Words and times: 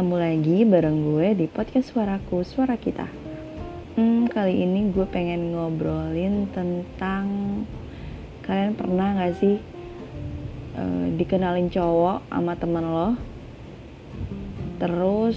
ketemu 0.00 0.16
lagi 0.16 0.58
bareng 0.64 0.98
gue 1.12 1.28
di 1.44 1.44
podcast 1.44 1.92
Suaraku, 1.92 2.40
Suara 2.40 2.80
Kita. 2.80 3.04
Hmm, 4.00 4.24
kali 4.32 4.64
ini 4.64 4.88
gue 4.96 5.04
pengen 5.04 5.52
ngobrolin 5.52 6.48
tentang 6.56 7.28
kalian 8.40 8.80
pernah 8.80 9.20
gak 9.20 9.36
sih 9.44 9.60
uh, 10.80 11.04
dikenalin 11.20 11.68
cowok 11.68 12.32
sama 12.32 12.56
temen 12.56 12.80
lo, 12.88 13.12
terus 14.80 15.36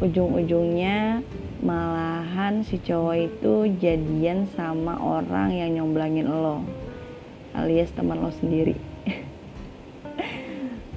ujung-ujungnya 0.00 1.20
malahan 1.60 2.64
si 2.64 2.80
cowok 2.80 3.16
itu 3.20 3.68
jadian 3.84 4.48
sama 4.56 4.96
orang 4.96 5.52
yang 5.52 5.76
nyomblangin 5.76 6.24
lo, 6.24 6.64
alias 7.52 7.92
teman 7.92 8.16
lo 8.16 8.32
sendiri. 8.32 8.80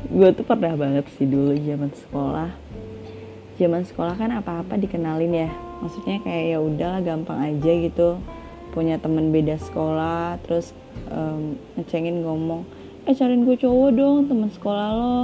gue 0.08 0.30
tuh 0.40 0.48
pernah 0.48 0.72
banget 0.80 1.04
sih 1.20 1.28
dulu 1.28 1.52
zaman 1.52 1.92
sekolah 1.92 2.52
zaman 3.58 3.86
sekolah 3.86 4.18
kan 4.18 4.34
apa-apa 4.34 4.78
dikenalin 4.80 5.34
ya. 5.34 5.50
Maksudnya 5.84 6.24
kayak 6.24 6.44
ya 6.56 6.58
udahlah 6.62 7.02
gampang 7.04 7.40
aja 7.40 7.72
gitu. 7.72 8.18
Punya 8.74 8.98
temen 8.98 9.30
beda 9.30 9.62
sekolah 9.62 10.42
terus 10.42 10.74
um, 11.14 11.58
ngecengin 11.78 12.26
ngomong 12.26 12.66
eh 13.04 13.14
cariin 13.14 13.44
gue 13.44 13.60
cowok 13.60 13.90
dong 13.94 14.18
teman 14.26 14.50
sekolah 14.50 14.88
lo. 14.96 15.20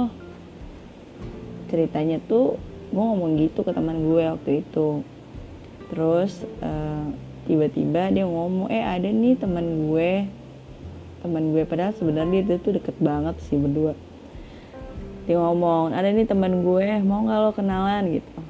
Ceritanya 1.66 2.22
tuh 2.30 2.60
gue 2.90 3.02
ngomong 3.02 3.38
gitu 3.40 3.66
ke 3.66 3.72
teman 3.74 3.98
gue 4.06 4.22
waktu 4.26 4.50
itu. 4.62 5.02
Terus 5.90 6.46
uh, 6.62 7.10
tiba-tiba 7.50 8.14
dia 8.14 8.26
ngomong 8.28 8.70
eh 8.70 8.84
ada 8.84 9.10
nih 9.10 9.34
teman 9.34 9.90
gue. 9.90 10.30
Teman 11.20 11.50
gue 11.50 11.62
padahal 11.66 11.92
sebenarnya 11.98 12.46
dia 12.46 12.56
tuh 12.62 12.78
deket 12.78 12.94
banget 13.02 13.36
sih 13.44 13.58
berdua 13.58 13.98
ngomong 15.36 15.94
ada 15.94 16.10
nih 16.10 16.26
teman 16.26 16.64
gue 16.64 16.86
mau 17.04 17.22
nggak 17.26 17.38
lo 17.38 17.50
kenalan? 17.54 18.18
Gitu. 18.18 18.40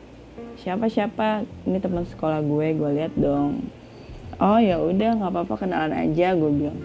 Siapa 0.61 0.87
siapa? 0.93 1.45
Ini 1.65 1.81
teman 1.81 2.05
sekolah 2.05 2.41
gue 2.45 2.67
gue 2.77 2.91
lihat 3.01 3.13
dong. 3.17 3.69
Oh 4.41 4.57
ya 4.57 4.81
udah 4.81 5.21
nggak 5.21 5.33
apa-apa 5.33 5.55
kenalan 5.67 5.93
aja 5.93 6.33
gue 6.33 6.51
bilang. 6.53 6.81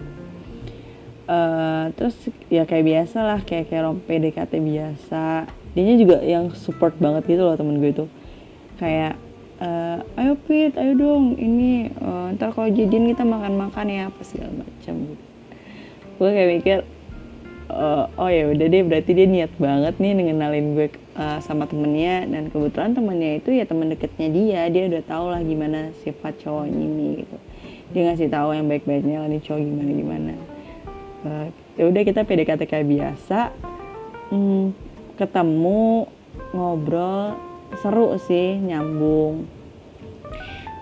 Uh, 1.26 1.90
terus 1.98 2.14
ya 2.46 2.62
kayak 2.62 2.86
biasa 2.86 3.18
lah 3.18 3.40
kayak 3.42 3.72
kayak 3.72 3.82
rompe 3.84 4.06
PDKT 4.08 4.52
biasa. 4.60 5.50
Dia 5.76 5.94
juga 6.00 6.24
yang 6.24 6.52
support 6.56 6.96
banget 6.96 7.28
gitu 7.28 7.44
loh 7.44 7.56
temen 7.56 7.76
gue 7.80 7.92
itu 7.92 8.06
kayak 8.80 9.16
uh, 9.60 10.00
ayo 10.20 10.36
Pit 10.36 10.76
ayo 10.76 10.92
dong 10.96 11.36
ini 11.36 11.88
uh, 12.00 12.32
ntar 12.36 12.52
kalau 12.52 12.68
jadian 12.68 13.08
kita 13.12 13.24
makan-makan 13.24 13.86
ya 13.88 14.02
apa 14.08 14.20
segala 14.24 14.64
macam 14.64 14.94
gitu. 15.04 15.24
Gue 16.16 16.30
kayak 16.32 16.48
mikir 16.60 16.78
uh, 17.76 18.04
oh 18.16 18.30
ya 18.32 18.48
udah 18.48 18.66
deh 18.66 18.82
berarti 18.82 19.12
dia 19.12 19.28
niat 19.28 19.52
banget 19.60 20.00
nih 20.00 20.16
ngenalin 20.16 20.66
gue 20.72 20.88
uh, 21.14 21.38
sama 21.44 21.68
temennya. 21.68 22.24
Dan 22.24 22.48
kebetulan 22.48 22.96
temennya 22.96 23.38
itu 23.38 23.52
ya 23.52 23.68
temen 23.68 23.92
deketnya 23.92 24.28
dia. 24.32 24.60
Dia 24.72 24.88
udah 24.88 25.02
tau 25.04 25.28
lah 25.28 25.40
gimana 25.44 25.92
sifat 26.00 26.40
cowok 26.40 26.66
ini 26.72 27.22
gitu. 27.22 27.36
Dia 27.92 28.02
ngasih 28.10 28.28
tahu 28.32 28.56
yang 28.56 28.66
baik-baiknya 28.66 29.22
lah 29.22 29.28
nih 29.28 29.42
cowok 29.44 29.60
gimana 29.60 29.90
gimana. 29.92 30.34
Uh, 31.22 31.46
ya 31.76 31.84
udah 31.86 32.02
kita 32.02 32.20
PDKT 32.24 32.62
kayak 32.64 32.88
biasa. 32.88 33.40
Hmm, 34.32 34.74
ketemu 35.20 36.10
ngobrol 36.56 37.36
seru 37.78 38.16
sih 38.24 38.56
nyambung. 38.58 39.46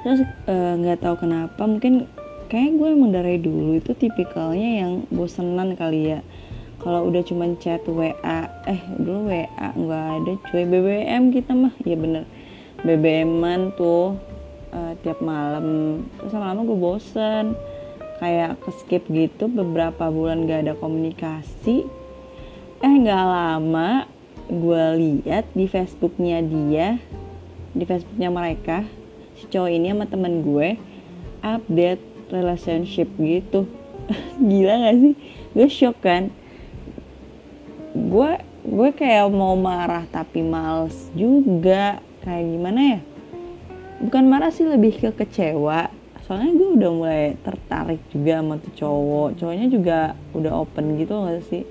Terus 0.06 0.20
nggak 0.46 0.98
uh, 0.98 1.02
tahu 1.02 1.14
kenapa 1.26 1.62
mungkin 1.66 2.06
kayak 2.54 2.76
gue 2.76 2.88
emang 2.92 3.10
dari 3.10 3.40
dulu 3.40 3.80
itu 3.80 3.96
tipikalnya 3.96 4.84
yang 4.84 4.92
bosenan 5.08 5.74
kali 5.74 6.14
ya 6.14 6.20
kalau 6.82 7.06
udah 7.08 7.22
cuman 7.22 7.56
chat 7.62 7.84
WA 7.86 8.38
eh 8.66 8.80
dulu 8.98 9.30
WA 9.30 9.68
nggak 9.72 10.06
ada 10.20 10.32
cuy. 10.50 10.64
BBM 10.66 11.30
kita 11.30 11.52
mah 11.54 11.74
ya 11.86 11.96
bener. 11.96 12.24
BBM-an 12.84 13.72
tuh 13.78 14.18
uh, 14.74 14.92
tiap 15.00 15.22
malam. 15.22 16.00
Terus 16.20 16.32
lama-lama 16.34 16.62
gue 16.66 16.78
bosen. 16.78 17.46
Kayak 18.18 18.62
ke 18.62 18.70
skip 18.78 19.04
gitu 19.10 19.50
beberapa 19.50 20.08
bulan 20.08 20.46
gak 20.46 20.64
ada 20.64 20.74
komunikasi. 20.78 21.84
Eh 22.78 22.94
nggak 23.00 23.24
lama 23.26 24.06
gue 24.46 24.84
lihat 25.00 25.48
di 25.56 25.64
Facebooknya 25.64 26.44
dia 26.44 27.00
di 27.72 27.84
Facebooknya 27.88 28.28
mereka 28.28 28.84
si 29.34 29.48
cowok 29.50 29.72
ini 29.72 29.90
sama 29.90 30.06
temen 30.06 30.44
gue 30.44 30.76
update 31.42 32.02
relationship 32.28 33.08
gitu. 33.18 33.66
Gila 34.52 34.74
gak 34.84 34.96
sih? 35.00 35.14
Gue 35.56 35.68
shock 35.72 35.98
kan 36.04 36.30
gue 37.94 38.30
gue 38.66 38.90
kayak 38.90 39.30
mau 39.30 39.54
marah 39.54 40.02
tapi 40.10 40.42
males 40.42 41.08
juga. 41.14 42.02
Kayak 42.26 42.44
gimana 42.50 42.80
ya? 42.80 43.00
Bukan 44.02 44.24
marah 44.26 44.50
sih 44.50 44.66
lebih 44.66 44.98
ke 44.98 45.10
kecewa. 45.14 45.88
Soalnya 46.26 46.56
gue 46.56 46.68
udah 46.80 46.90
mulai 46.90 47.24
tertarik 47.44 48.00
juga 48.10 48.40
sama 48.42 48.58
tuh 48.58 48.72
cowok. 48.74 49.28
Cowoknya 49.38 49.66
juga 49.70 49.98
udah 50.34 50.52
open 50.64 50.96
gitu 50.98 51.14
gak 51.22 51.44
sih? 51.46 51.62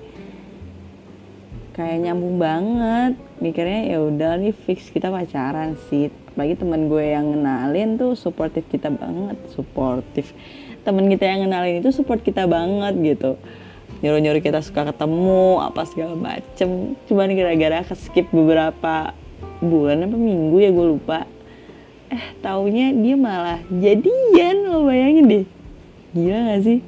Kayak 1.74 2.08
nyambung 2.08 2.38
banget. 2.38 3.12
Mikirnya 3.42 3.82
ya 3.90 3.98
udah 4.00 4.38
nih 4.38 4.54
fix 4.54 4.88
kita 4.94 5.10
pacaran 5.10 5.74
sih. 5.90 6.08
Apalagi 6.32 6.54
teman 6.54 6.86
gue 6.86 7.04
yang 7.04 7.34
ngenalin 7.34 7.98
tuh 7.98 8.14
supportive 8.14 8.64
kita 8.70 8.94
banget. 8.94 9.36
Supportive. 9.50 10.30
Teman 10.86 11.10
kita 11.10 11.26
yang 11.26 11.44
ngenalin 11.44 11.82
itu 11.82 11.90
support 11.90 12.22
kita 12.22 12.46
banget 12.46 12.94
gitu 13.02 13.36
nyuruh-nyuruh 14.04 14.44
kita 14.44 14.60
suka 14.60 14.84
ketemu 14.92 15.64
apa 15.64 15.88
segala 15.88 16.12
macem. 16.12 16.92
Cuman 17.08 17.32
gara-gara 17.32 17.80
ke 17.88 17.96
skip 17.96 18.28
beberapa 18.28 19.16
bulan 19.64 20.04
apa 20.04 20.12
minggu 20.12 20.60
ya 20.60 20.68
gue 20.68 20.86
lupa. 20.92 21.24
Eh 22.12 22.36
taunya 22.44 22.92
dia 22.92 23.16
malah 23.16 23.64
jadian 23.72 24.68
lo 24.68 24.84
bayangin 24.84 25.24
deh. 25.24 25.44
Gila 26.12 26.52
gak 26.52 26.60
sih? 26.68 26.78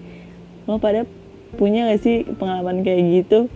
Lo 0.68 0.76
pada 0.76 1.08
punya 1.56 1.88
gak 1.88 2.04
sih 2.04 2.28
pengalaman 2.36 2.84
kayak 2.84 3.00
gitu? 3.24 3.48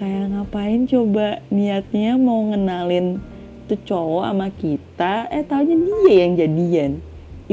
Kayak 0.00 0.32
ngapain 0.32 0.88
coba 0.88 1.44
niatnya 1.52 2.16
mau 2.16 2.40
ngenalin 2.48 3.20
tuh 3.68 3.76
cowok 3.84 4.24
sama 4.32 4.48
kita? 4.48 5.28
Eh 5.28 5.44
taunya 5.44 5.76
dia 5.76 6.24
yang 6.24 6.32
jadian. 6.40 6.90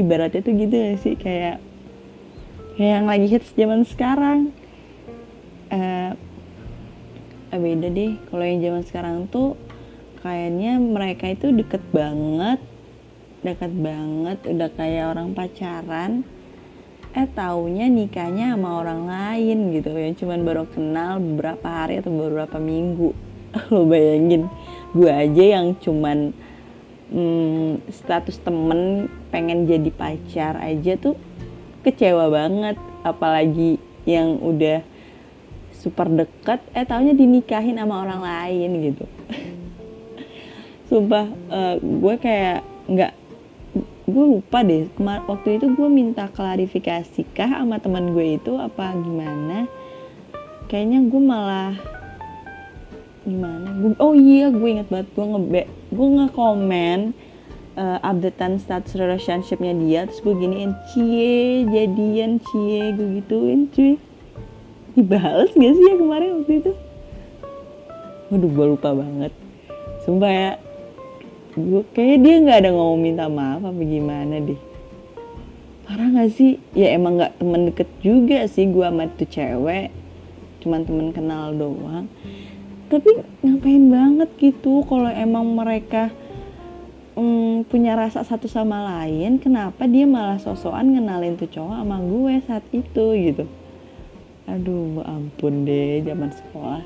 Ibaratnya 0.00 0.40
tuh 0.40 0.56
gitu 0.56 0.74
gak 0.80 0.98
sih? 1.04 1.12
Kayak 1.12 1.60
kayak 2.80 3.04
yang 3.04 3.04
lagi 3.04 3.28
hits 3.28 3.52
zaman 3.52 3.84
sekarang 3.84 4.56
beda 7.58 7.90
deh. 7.90 8.14
Kalau 8.30 8.44
yang 8.46 8.60
zaman 8.62 8.82
sekarang 8.86 9.16
tuh 9.26 9.58
kayaknya 10.22 10.78
mereka 10.78 11.26
itu 11.26 11.50
deket 11.50 11.82
banget. 11.90 12.62
Deket 13.42 13.72
banget. 13.74 14.38
Udah 14.46 14.70
kayak 14.76 15.04
orang 15.16 15.34
pacaran. 15.34 16.22
Eh 17.10 17.26
taunya 17.34 17.90
nikahnya 17.90 18.54
sama 18.54 18.86
orang 18.86 19.10
lain 19.10 19.74
gitu. 19.74 19.90
Yang 19.90 20.22
cuman 20.22 20.46
baru 20.46 20.64
kenal 20.70 21.18
beberapa 21.18 21.66
hari 21.66 21.98
atau 21.98 22.14
beberapa 22.14 22.62
minggu. 22.62 23.10
Lo 23.74 23.82
bayangin. 23.82 24.46
Gue 24.94 25.10
aja 25.10 25.58
yang 25.58 25.74
cuman 25.82 26.30
hmm, 27.10 27.82
status 27.90 28.38
temen 28.38 29.10
pengen 29.34 29.66
jadi 29.66 29.90
pacar 29.90 30.54
aja 30.62 30.94
tuh 30.94 31.18
kecewa 31.82 32.30
banget. 32.30 32.78
Apalagi 33.02 33.80
yang 34.06 34.38
udah 34.38 34.86
super 35.80 36.06
deket 36.12 36.60
eh 36.76 36.84
taunya 36.84 37.16
dinikahin 37.16 37.80
sama 37.80 38.04
orang 38.04 38.20
lain 38.20 38.70
gitu. 38.92 39.04
Sumpah 40.92 41.26
uh, 41.48 41.76
gue 41.80 42.14
kayak 42.20 42.60
nggak 42.86 43.12
gue 44.10 44.24
lupa 44.36 44.60
deh 44.60 44.90
waktu 45.00 45.56
itu 45.56 45.72
gue 45.72 45.88
minta 45.88 46.28
klarifikasi 46.28 47.24
kah 47.32 47.48
sama 47.48 47.80
teman 47.80 48.12
gue 48.12 48.36
itu 48.36 48.52
apa 48.60 48.92
gimana? 49.00 49.64
Kayaknya 50.68 51.00
gue 51.08 51.22
malah 51.24 51.74
gimana? 53.24 53.72
Gue 53.80 53.96
oh 53.96 54.12
iya 54.12 54.52
gue 54.52 54.68
inget 54.68 54.92
banget 54.92 55.08
gue 55.16 55.24
nge 55.24 55.40
gue 55.96 56.08
nge 56.20 56.26
komen 56.36 57.00
uh, 57.80 57.98
updatean 58.04 58.60
status 58.60 58.92
relationshipnya 58.98 59.72
dia 59.80 60.00
terus 60.04 60.20
gue 60.20 60.34
giniin 60.36 60.72
cie 60.92 61.64
jadian 61.70 62.42
cie 62.42 62.92
gue 62.94 63.08
gituin 63.20 63.70
cuy 63.72 63.94
dibales 65.00 65.50
gak 65.56 65.72
sih 65.74 65.84
ya 65.88 65.94
kemarin 65.96 66.30
waktu 66.40 66.52
itu? 66.60 66.72
Waduh 68.30 68.50
gue 68.52 68.66
lupa 68.76 68.88
banget. 68.92 69.32
Sumpah 70.04 70.30
ya 70.30 70.50
gue 71.56 71.82
kayaknya 71.96 72.16
dia 72.22 72.34
nggak 72.46 72.58
ada 72.62 72.70
ngomong 72.70 73.00
minta 73.00 73.26
maaf 73.26 73.64
apa 73.64 73.80
gimana 73.82 74.38
deh. 74.38 74.60
Parah 75.88 76.08
gak 76.14 76.30
sih? 76.36 76.60
Ya 76.76 76.94
emang 76.94 77.18
nggak 77.18 77.40
temen 77.40 77.72
deket 77.72 77.88
juga 78.04 78.46
sih 78.46 78.68
gue 78.68 78.84
sama 78.84 79.08
tuh 79.10 79.26
cewek. 79.26 79.88
Cuman 80.60 80.84
temen 80.84 81.08
kenal 81.10 81.56
doang. 81.56 82.06
Tapi 82.92 83.24
ngapain 83.42 83.84
banget 83.88 84.30
gitu 84.38 84.84
kalau 84.84 85.10
emang 85.10 85.46
mereka 85.56 86.12
mm, 87.14 87.70
punya 87.70 87.94
rasa 87.94 88.22
satu 88.22 88.46
sama 88.46 88.82
lain 88.82 89.38
kenapa 89.38 89.84
dia 89.86 90.06
malah 90.06 90.38
sosokan 90.38 90.96
ngenalin 90.96 91.36
tuh 91.38 91.50
cowok 91.50 91.76
sama 91.82 91.96
gue 92.02 92.34
saat 92.46 92.64
itu 92.72 93.04
gitu 93.14 93.44
aduh 94.50 95.06
ampun 95.06 95.62
deh 95.62 96.02
zaman 96.02 96.34
sekolah. 96.34 96.82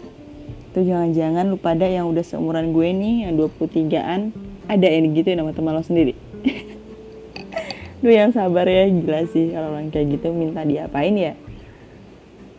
Tuh 0.74 0.82
jangan-jangan 0.82 1.48
lu 1.48 1.56
pada 1.56 1.86
yang 1.86 2.10
udah 2.10 2.26
seumuran 2.26 2.74
gue 2.74 2.88
nih 2.92 3.14
yang 3.24 3.32
23an 3.38 4.34
ada 4.66 4.86
yang 4.90 5.14
gitu 5.14 5.32
ya 5.32 5.36
nama 5.38 5.54
teman 5.54 5.72
lo 5.76 5.84
sendiri? 5.84 6.18
Lu 8.04 8.12
yang 8.12 8.36
sabar 8.36 8.68
ya 8.68 8.84
gila 8.84 9.24
sih 9.32 9.56
kalau 9.56 9.72
orang 9.72 9.88
kayak 9.88 10.20
gitu 10.20 10.28
minta 10.34 10.60
diapain 10.60 11.16
ya? 11.16 11.32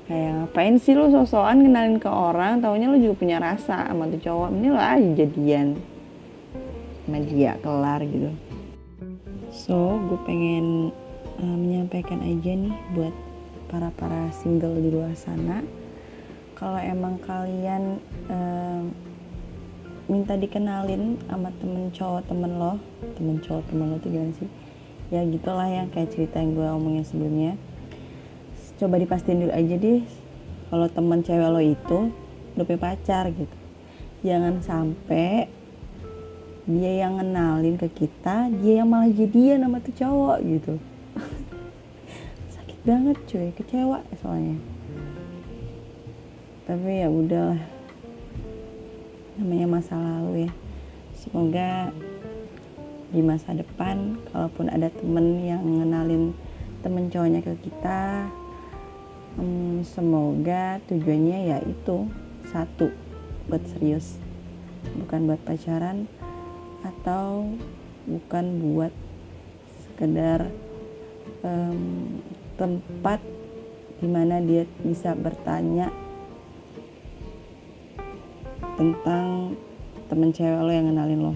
Kayak 0.09 0.31
ngapain 0.37 0.77
sih 0.81 0.93
lu 0.93 1.09
sosokan 1.09 1.65
kenalin 1.65 1.97
ke 1.97 2.09
orang 2.09 2.61
taunya 2.61 2.89
lu 2.89 2.97
juga 2.97 3.17
punya 3.17 3.37
rasa 3.41 3.89
sama 3.89 4.09
tuh 4.09 4.21
cowok 4.21 4.49
ini 4.53 4.67
lo 4.73 4.81
aja 4.81 5.09
jadian. 5.21 5.77
Sama 7.05 7.21
dia 7.25 7.57
kelar 7.61 8.01
gitu. 8.05 8.33
So 9.53 10.01
gue 10.09 10.19
pengen 10.25 10.89
uh, 11.41 11.57
menyampaikan 11.57 12.21
aja 12.21 12.51
nih 12.53 12.73
buat 12.97 13.13
para 13.67 13.89
para 13.93 14.31
single 14.31 14.77
di 14.79 14.89
luar 14.93 15.13
sana. 15.17 15.65
Kalau 16.55 16.79
emang 16.79 17.19
kalian 17.19 17.99
uh, 18.31 18.83
minta 20.07 20.37
dikenalin 20.37 21.19
sama 21.27 21.51
temen 21.59 21.91
cowok 21.91 22.21
temen 22.29 22.51
lo 22.55 22.79
temen 23.17 23.41
cowok 23.41 23.63
temen 23.67 23.85
lo 23.91 23.95
tuh 23.99 24.09
gimana 24.13 24.33
sih? 24.37 24.49
Ya 25.13 25.21
gitulah 25.25 25.67
yang 25.69 25.91
kayak 25.91 26.15
cerita 26.15 26.39
yang 26.41 26.55
gue 26.55 26.65
omongin 26.65 27.05
sebelumnya. 27.05 27.53
Coba 28.79 28.99
dipastiin 28.99 29.45
dulu 29.45 29.53
aja 29.53 29.75
deh 29.75 30.01
kalau 30.71 30.87
temen 30.89 31.19
cewek 31.21 31.49
lo 31.51 31.61
itu 31.61 31.99
udah 32.55 32.63
punya 32.63 32.79
pacar 32.79 33.29
gitu. 33.29 33.57
Jangan 34.25 34.63
sampai 34.63 35.51
dia 36.65 37.05
yang 37.05 37.21
ngenalin 37.21 37.77
ke 37.77 37.87
kita 37.93 38.49
dia 38.49 38.81
yang 38.81 38.89
malah 38.89 39.09
jadian 39.13 39.61
sama 39.61 39.77
tuh 39.85 39.93
cowok 39.93 40.37
gitu 40.41 40.73
banget 42.85 43.17
cuy. 43.25 43.49
Kecewa 43.57 44.05
soalnya. 44.21 44.61
Tapi 46.69 47.01
ya 47.01 47.09
udahlah. 47.09 47.61
Namanya 49.41 49.67
masa 49.67 49.97
lalu 49.97 50.45
ya. 50.47 50.51
Semoga 51.17 51.89
di 53.09 53.25
masa 53.25 53.57
depan 53.57 54.21
kalaupun 54.29 54.69
ada 54.69 54.93
temen 54.93 55.41
yang 55.41 55.65
ngenalin 55.65 56.37
temen 56.85 57.09
cowoknya 57.09 57.41
ke 57.41 57.53
kita 57.65 58.29
hmm, 59.41 59.81
semoga 59.81 60.77
tujuannya 60.85 61.39
ya 61.49 61.57
itu. 61.65 62.05
Satu 62.53 62.93
buat 63.49 63.65
serius. 63.65 64.21
Bukan 64.93 65.25
buat 65.25 65.41
pacaran 65.41 66.05
atau 66.85 67.49
bukan 68.05 68.45
buat 68.61 68.93
sekedar 69.81 70.53
um, 71.41 72.21
tempat 72.55 73.19
di 73.99 74.07
mana 74.07 74.43
dia 74.43 74.67
bisa 74.83 75.15
bertanya 75.15 75.91
tentang 78.75 79.55
temen 80.11 80.29
cewek 80.35 80.59
lo 80.59 80.71
yang 80.71 80.87
kenalin 80.91 81.21
lo. 81.31 81.33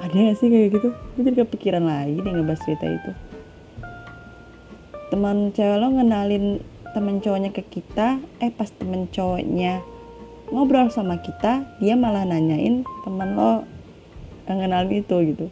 Ada 0.00 0.16
gak 0.32 0.36
sih 0.40 0.48
kayak 0.50 0.68
gitu? 0.74 0.88
Gue 0.90 1.22
jadi 1.22 1.36
kepikiran 1.46 1.84
lagi 1.86 2.18
deh 2.18 2.32
ngebahas 2.32 2.60
cerita 2.66 2.86
itu. 2.90 3.10
Teman 5.14 5.54
cewek 5.54 5.78
lo 5.78 5.86
ngenalin 5.94 6.44
temen 6.90 7.22
cowoknya 7.22 7.54
ke 7.54 7.62
kita 7.62 8.18
eh 8.42 8.50
pas 8.50 8.66
temen 8.74 9.06
cowoknya 9.06 9.78
ngobrol 10.50 10.90
sama 10.90 11.22
kita 11.22 11.62
dia 11.78 11.94
malah 11.94 12.26
nanyain 12.26 12.82
teman 13.06 13.38
lo 13.38 13.62
yang 14.50 14.58
kenalin 14.58 14.98
itu 14.98 15.16
gitu. 15.34 15.46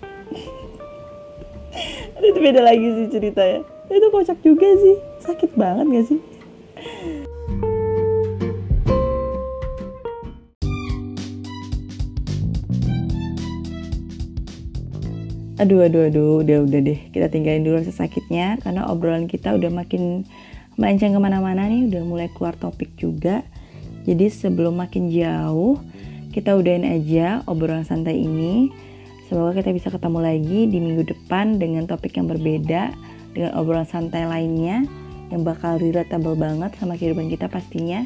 Itu 2.18 2.38
beda 2.42 2.66
lagi 2.66 2.82
sih 2.82 3.06
ceritanya 3.14 3.77
itu 3.92 4.06
kocak 4.12 4.38
juga 4.44 4.68
sih 4.78 4.96
sakit 5.24 5.50
banget 5.56 5.86
gak 5.88 6.06
sih 6.12 6.20
Aduh, 15.58 15.82
aduh, 15.82 16.06
aduh, 16.06 16.38
udah, 16.46 16.70
udah 16.70 16.80
deh. 16.86 17.10
Kita 17.10 17.26
tinggalin 17.34 17.66
dulu 17.66 17.82
rasa 17.82 17.90
sakitnya 17.90 18.62
karena 18.62 18.86
obrolan 18.86 19.26
kita 19.26 19.58
udah 19.58 19.66
makin 19.74 20.22
melenceng 20.78 21.10
ke 21.10 21.18
mana-mana 21.18 21.66
nih, 21.66 21.90
udah 21.90 22.02
mulai 22.06 22.30
keluar 22.30 22.54
topik 22.54 22.94
juga. 22.94 23.42
Jadi 24.06 24.30
sebelum 24.30 24.78
makin 24.78 25.10
jauh, 25.10 25.82
kita 26.30 26.54
udahin 26.54 26.86
aja 26.86 27.42
obrolan 27.50 27.82
santai 27.82 28.22
ini. 28.22 28.70
Semoga 29.26 29.58
kita 29.58 29.74
bisa 29.74 29.90
ketemu 29.90 30.18
lagi 30.22 30.60
di 30.70 30.78
minggu 30.78 31.10
depan 31.10 31.58
dengan 31.58 31.90
topik 31.90 32.14
yang 32.14 32.30
berbeda, 32.30 32.94
dengan 33.32 33.56
obrolan 33.58 33.88
santai 33.88 34.24
lainnya 34.24 34.84
yang 35.28 35.42
bakal 35.44 35.76
relatable 35.76 36.36
banget 36.36 36.72
sama 36.80 36.96
kehidupan 36.96 37.28
kita 37.28 37.48
pastinya. 37.48 38.04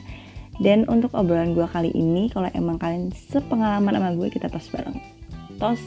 Dan 0.60 0.84
untuk 0.86 1.16
obrolan 1.16 1.56
gue 1.56 1.64
kali 1.64 1.90
ini, 1.94 2.28
kalau 2.28 2.50
emang 2.52 2.76
kalian 2.76 3.08
sepengalaman 3.32 3.94
sama 3.94 4.10
gue, 4.14 4.28
kita 4.28 4.52
tos 4.52 4.68
bareng. 4.68 4.98
Tos. 5.56 5.80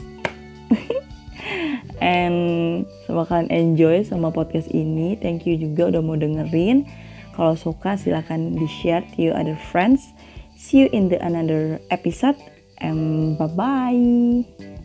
and 2.02 2.36
semoga 3.06 3.38
kalian 3.38 3.48
enjoy 3.50 4.02
sama 4.02 4.28
podcast 4.34 4.68
ini 4.72 5.16
thank 5.18 5.46
you 5.46 5.56
juga 5.56 5.94
udah 5.94 6.02
mau 6.02 6.18
dengerin 6.18 6.84
kalau 7.36 7.54
suka 7.54 7.96
silahkan 7.96 8.56
di 8.56 8.66
share 8.68 9.04
to 9.14 9.30
your 9.30 9.36
other 9.36 9.56
friends 9.56 10.12
see 10.56 10.84
you 10.84 10.88
in 10.92 11.08
the 11.08 11.18
another 11.22 11.78
episode 11.92 12.36
and 12.80 13.34
bye 13.40 13.48
bye 13.48 14.75